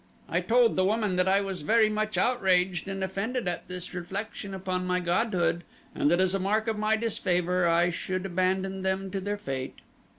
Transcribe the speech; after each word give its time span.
I 0.27 0.41
told 0.41 0.75
the 0.77 0.83
woman 0.83 1.15
that 1.17 1.27
I 1.27 1.41
was 1.41 1.61
very 1.61 1.87
much 1.87 2.17
outraged 2.17 2.87
and 2.87 3.03
offended 3.03 3.47
at 3.47 3.67
this 3.67 3.93
reflection 3.93 4.55
upon 4.55 4.87
my 4.87 4.99
godhood 4.99 5.63
and 5.93 6.09
that 6.09 6.19
as 6.19 6.33
a 6.33 6.39
mark 6.39 6.67
of 6.67 6.75
my 6.75 6.95
disfavor 6.95 7.67
I 7.67 7.91
should 7.91 8.25
abandon 8.25 8.81
them 8.81 9.11
to 9.11 9.21
their 9.21 9.37
fate. 9.37 9.77